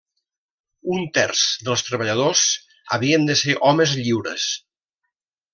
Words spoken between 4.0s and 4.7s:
lliures.